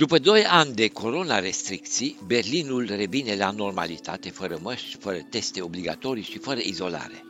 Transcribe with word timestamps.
După 0.00 0.18
doi 0.18 0.44
ani 0.44 0.74
de 0.74 0.88
corona-restricții, 0.88 2.18
Berlinul 2.26 2.86
revine 2.86 3.36
la 3.36 3.50
normalitate, 3.50 4.30
fără 4.30 4.58
măști, 4.62 4.96
fără 4.96 5.18
teste 5.30 5.60
obligatorii 5.62 6.22
și 6.22 6.38
fără 6.38 6.60
izolare. 6.62 7.24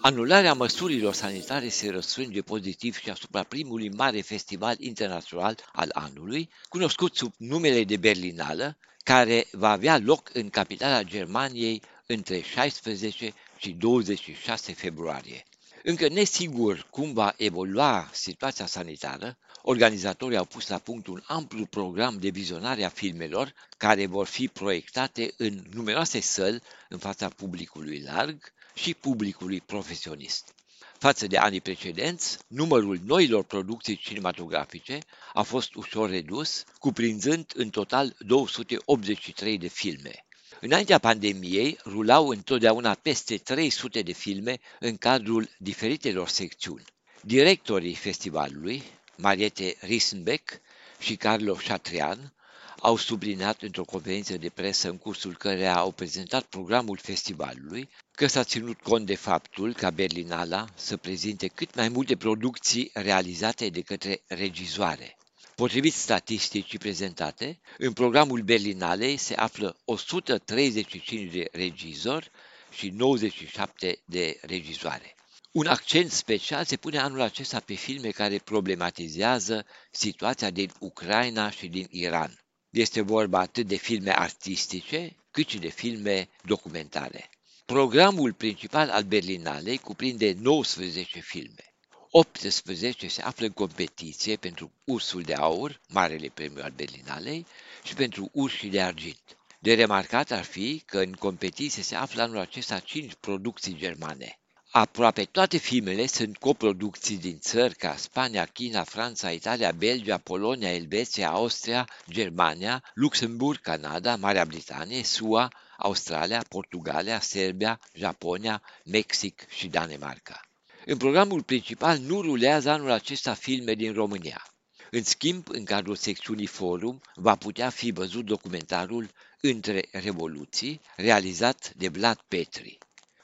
Anularea 0.00 0.52
măsurilor 0.52 1.14
sanitare 1.14 1.68
se 1.68 1.90
răsfrânge 1.90 2.42
pozitiv 2.42 2.96
și 2.98 3.10
asupra 3.10 3.42
primului 3.42 3.90
mare 3.90 4.20
festival 4.20 4.76
internațional 4.78 5.58
al 5.72 5.88
anului, 5.92 6.50
cunoscut 6.68 7.16
sub 7.16 7.32
numele 7.36 7.84
de 7.84 7.96
Berlinală, 7.96 8.76
care 9.04 9.46
va 9.52 9.70
avea 9.70 9.98
loc 9.98 10.30
în 10.32 10.48
capitala 10.48 11.02
Germaniei 11.02 11.82
între 12.06 12.40
16 12.40 13.32
și 13.56 13.70
26 13.70 14.72
februarie. 14.72 15.44
Încă 15.82 16.08
nesigur 16.08 16.86
cum 16.90 17.12
va 17.12 17.34
evolua 17.36 18.10
situația 18.12 18.66
sanitară, 18.66 19.38
organizatorii 19.62 20.36
au 20.36 20.44
pus 20.44 20.68
la 20.68 20.78
punct 20.78 21.06
un 21.06 21.22
amplu 21.26 21.66
program 21.66 22.18
de 22.18 22.28
vizionare 22.28 22.84
a 22.84 22.88
filmelor 22.88 23.54
care 23.76 24.06
vor 24.06 24.26
fi 24.26 24.48
proiectate 24.48 25.34
în 25.36 25.64
numeroase 25.72 26.20
săli 26.20 26.62
în 26.88 26.98
fața 26.98 27.28
publicului 27.28 28.00
larg 28.00 28.52
și 28.74 28.94
publicului 28.94 29.60
profesionist. 29.60 30.54
Față 30.98 31.26
de 31.26 31.36
anii 31.38 31.60
precedenți, 31.60 32.38
numărul 32.46 33.00
noilor 33.04 33.44
producții 33.44 33.96
cinematografice 33.96 34.98
a 35.32 35.42
fost 35.42 35.74
ușor 35.74 36.10
redus, 36.10 36.64
cuprinzând 36.78 37.52
în 37.54 37.70
total 37.70 38.16
283 38.18 39.58
de 39.58 39.68
filme. 39.68 40.27
Înaintea 40.60 40.98
pandemiei, 40.98 41.78
rulau 41.84 42.28
întotdeauna 42.28 42.94
peste 42.94 43.36
300 43.36 44.02
de 44.02 44.12
filme 44.12 44.58
în 44.80 44.96
cadrul 44.96 45.48
diferitelor 45.58 46.28
secțiuni. 46.28 46.84
Directorii 47.22 47.94
festivalului, 47.94 48.82
Mariette 49.16 49.76
Risenbeck 49.80 50.60
și 50.98 51.16
Carlo 51.16 51.52
Chatrian, 51.52 52.32
au 52.80 52.96
subliniat 52.96 53.62
într-o 53.62 53.84
conferință 53.84 54.36
de 54.36 54.48
presă 54.48 54.88
în 54.88 54.98
cursul 54.98 55.36
căreia 55.36 55.76
au 55.76 55.90
prezentat 55.92 56.44
programul 56.44 56.96
festivalului 57.02 57.88
că 58.12 58.26
s-a 58.26 58.44
ținut 58.44 58.80
cont 58.80 59.06
de 59.06 59.14
faptul 59.14 59.74
ca 59.74 59.90
Berlinala 59.90 60.66
să 60.74 60.96
prezinte 60.96 61.46
cât 61.46 61.74
mai 61.74 61.88
multe 61.88 62.16
producții 62.16 62.90
realizate 62.94 63.68
de 63.68 63.80
către 63.80 64.22
regizoare. 64.26 65.17
Potrivit 65.58 65.94
statisticii 65.94 66.78
prezentate, 66.78 67.60
în 67.78 67.92
programul 67.92 68.42
Berlinalei 68.42 69.16
se 69.16 69.34
află 69.34 69.76
135 69.84 71.32
de 71.32 71.48
regizori 71.52 72.30
și 72.70 72.88
97 72.88 73.98
de 74.04 74.38
regizoare. 74.42 75.14
Un 75.52 75.66
accent 75.66 76.10
special 76.10 76.64
se 76.64 76.76
pune 76.76 76.98
anul 76.98 77.20
acesta 77.20 77.60
pe 77.60 77.74
filme 77.74 78.08
care 78.08 78.38
problematizează 78.38 79.66
situația 79.90 80.50
din 80.50 80.72
Ucraina 80.78 81.50
și 81.50 81.66
din 81.68 81.86
Iran. 81.90 82.38
Este 82.70 83.00
vorba 83.00 83.38
atât 83.38 83.66
de 83.66 83.76
filme 83.76 84.18
artistice, 84.18 85.16
cât 85.30 85.48
și 85.48 85.58
de 85.58 85.68
filme 85.68 86.28
documentare. 86.44 87.30
Programul 87.64 88.32
principal 88.32 88.88
al 88.88 89.02
Berlinalei 89.02 89.78
cuprinde 89.78 90.36
19 90.40 91.20
filme. 91.20 91.67
18 92.10 93.08
se 93.08 93.22
află 93.22 93.46
în 93.46 93.52
competiție 93.52 94.36
pentru 94.36 94.72
Ursul 94.84 95.22
de 95.22 95.34
Aur, 95.34 95.80
Marele 95.88 96.28
Premiu 96.34 96.62
al 96.62 96.72
Berlinalei, 96.76 97.46
și 97.82 97.94
pentru 97.94 98.30
Urșii 98.32 98.70
de 98.70 98.82
Argint. 98.82 99.36
De 99.58 99.74
remarcat 99.74 100.30
ar 100.30 100.44
fi 100.44 100.82
că 100.86 100.98
în 100.98 101.12
competiție 101.12 101.82
se 101.82 101.94
află 101.94 102.22
anul 102.22 102.38
acesta 102.38 102.78
5 102.78 103.12
producții 103.20 103.76
germane. 103.76 104.38
Aproape 104.70 105.24
toate 105.24 105.56
filmele 105.56 106.06
sunt 106.06 106.36
coproducții 106.36 107.16
din 107.16 107.38
țări 107.38 107.74
ca 107.74 107.96
Spania, 107.96 108.44
China, 108.44 108.84
Franța, 108.84 109.30
Italia, 109.30 109.72
Belgia, 109.72 110.18
Polonia, 110.18 110.74
Elveția, 110.74 111.30
Austria, 111.30 111.88
Germania, 112.10 112.82
Luxemburg, 112.94 113.60
Canada, 113.60 114.16
Marea 114.16 114.44
Britanie, 114.44 115.02
SUA, 115.02 115.52
Australia, 115.76 116.44
Portugalia, 116.48 117.20
Serbia, 117.20 117.80
Japonia, 117.92 118.62
Mexic 118.84 119.48
și 119.48 119.68
Danemarca. 119.68 120.47
În 120.90 120.96
programul 120.96 121.42
principal 121.42 121.98
nu 121.98 122.20
rulează 122.20 122.70
anul 122.70 122.90
acesta 122.90 123.34
filme 123.34 123.74
din 123.74 123.92
România. 123.92 124.42
În 124.90 125.02
schimb, 125.02 125.48
în 125.48 125.64
cadrul 125.64 125.94
secțiunii 125.96 126.46
Forum, 126.46 127.00
va 127.14 127.36
putea 127.36 127.70
fi 127.70 127.90
văzut 127.90 128.24
documentarul 128.24 129.10
Între 129.40 129.88
Revoluții, 129.92 130.80
realizat 130.96 131.72
de 131.76 131.88
Vlad 131.88 132.20
Petri. 132.28 132.78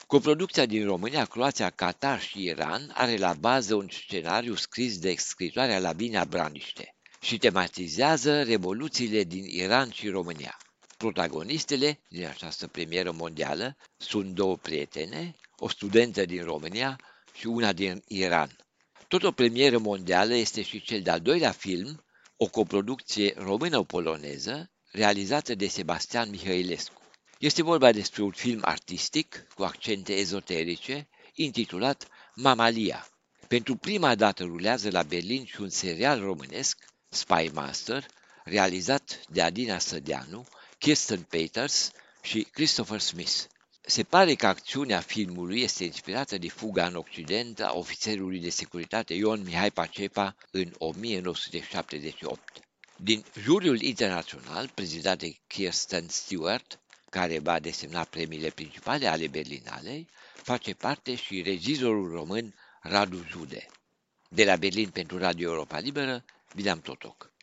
Coproducția 0.07 0.65
din 0.65 0.85
România, 0.85 1.25
Croația, 1.25 1.69
Qatar 1.69 2.21
și 2.21 2.43
Iran 2.43 2.91
are 2.93 3.17
la 3.17 3.33
bază 3.33 3.75
un 3.75 3.87
scenariu 3.91 4.55
scris 4.55 4.99
de 4.99 5.15
scritoarea 5.17 5.79
Lavinia 5.79 6.25
Braniște 6.25 6.95
și 7.21 7.37
tematizează 7.37 8.43
revoluțiile 8.43 9.23
din 9.23 9.43
Iran 9.43 9.89
și 9.91 10.09
România. 10.09 10.57
Protagonistele 10.97 11.99
din 12.09 12.25
această 12.25 12.67
premieră 12.67 13.11
mondială 13.11 13.77
sunt 13.97 14.33
două 14.33 14.57
prietene, 14.57 15.35
o 15.57 15.69
studentă 15.69 16.25
din 16.25 16.43
România 16.43 16.99
și 17.37 17.47
una 17.47 17.73
din 17.73 18.03
Iran. 18.07 18.57
Tot 19.07 19.23
o 19.23 19.31
premieră 19.31 19.77
mondială 19.77 20.33
este 20.33 20.61
și 20.61 20.81
cel 20.81 21.01
de-al 21.01 21.19
doilea 21.19 21.51
film, 21.51 22.03
o 22.37 22.45
coproducție 22.45 23.33
română-poloneză, 23.37 24.71
realizată 24.91 25.55
de 25.55 25.67
Sebastian 25.67 26.29
Mihailescu. 26.29 27.01
Este 27.39 27.63
vorba 27.63 27.91
despre 27.91 28.21
un 28.23 28.31
film 28.31 28.59
artistic 28.61 29.47
cu 29.55 29.63
accente 29.63 30.13
ezoterice, 30.13 31.07
intitulat 31.33 32.07
Mamalia. 32.35 33.07
Pentru 33.47 33.75
prima 33.75 34.15
dată 34.15 34.43
rulează 34.43 34.89
la 34.91 35.03
Berlin 35.03 35.45
și 35.45 35.61
un 35.61 35.69
serial 35.69 36.19
românesc, 36.19 36.85
Spy 37.09 37.49
Master, 37.53 38.05
realizat 38.43 39.19
de 39.29 39.41
Adina 39.41 39.79
Sădeanu, 39.79 40.47
Kirsten 40.77 41.21
Peters 41.21 41.91
și 42.21 42.41
Christopher 42.41 42.99
Smith. 42.99 43.43
Se 43.87 44.03
pare 44.03 44.35
că 44.35 44.47
acțiunea 44.47 44.99
filmului 44.99 45.61
este 45.61 45.83
inspirată 45.83 46.37
de 46.37 46.47
fuga 46.49 46.85
în 46.87 46.95
Occident 46.95 47.59
a 47.59 47.71
ofițerului 47.73 48.39
de 48.39 48.49
securitate 48.49 49.13
Ion 49.13 49.41
Mihai 49.43 49.71
Pacepa 49.71 50.35
în 50.51 50.73
1978. 50.77 52.59
Din 52.97 53.25
juriul 53.39 53.81
internațional, 53.81 54.69
prezidat 54.73 55.17
de 55.17 55.35
Kirsten 55.47 56.07
Stewart, 56.07 56.79
care 57.09 57.39
va 57.39 57.59
desemna 57.59 58.03
premiile 58.03 58.49
principale 58.49 59.07
ale 59.07 59.27
Berlinalei, 59.27 60.07
face 60.33 60.73
parte 60.73 61.15
și 61.15 61.41
regizorul 61.41 62.11
român 62.11 62.55
Radu 62.81 63.23
Jude. 63.29 63.65
De 64.29 64.45
la 64.45 64.55
Berlin 64.55 64.89
pentru 64.89 65.17
Radio 65.17 65.49
Europa 65.49 65.79
Liberă, 65.79 66.25
Vidam 66.53 66.81
Totoc. 66.81 67.34